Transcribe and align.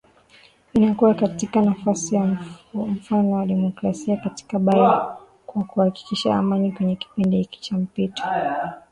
inakuwa 0.73 1.13
katika 1.13 1.61
nafasi 1.61 2.15
ya 2.15 2.37
mfano 2.73 3.31
wa 3.31 3.45
demokrasia 3.45 4.17
katika 4.17 4.59
bara 4.59 5.17
kwa 5.45 5.63
kuhakikisha 5.63 6.35
amani 6.35 6.71
kwenye 6.71 6.95
kipindi 6.95 7.37
hiki 7.37 7.61
cha 7.61 7.77
mpito 7.77 8.23